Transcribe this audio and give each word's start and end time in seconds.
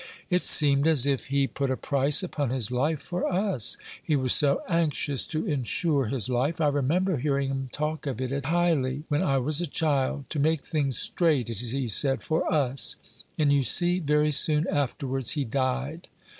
It 0.31 0.43
seemed 0.43 0.87
as 0.87 1.05
if 1.05 1.25
he 1.25 1.45
put 1.45 1.69
a 1.69 1.77
price 1.77 2.23
upon 2.23 2.49
his 2.49 2.71
life 2.71 2.99
for 3.03 3.31
us. 3.31 3.77
He 4.01 4.15
was 4.15 4.33
so 4.33 4.63
anxious 4.67 5.27
to 5.27 5.45
insure 5.45 6.05
his 6.07 6.27
life 6.27 6.59
I 6.59 6.69
remember 6.69 7.17
hearing 7.17 7.49
him 7.49 7.69
talk 7.71 8.07
of 8.07 8.19
it 8.19 8.33
at 8.33 8.45
Hyley, 8.45 9.03
when 9.09 9.21
I 9.21 9.37
was 9.37 9.61
a 9.61 9.67
child 9.67 10.27
to 10.31 10.39
make 10.39 10.63
things 10.65 10.97
straight, 10.97 11.51
as 11.51 11.69
he 11.69 11.87
said, 11.87 12.23
for 12.23 12.51
us; 12.51 12.95
and, 13.37 13.53
you 13.53 13.63
see, 13.63 13.99
very 13.99 14.31
soon 14.31 14.65
afterwards 14.69 15.33
he 15.37 15.45
died." 15.45 16.07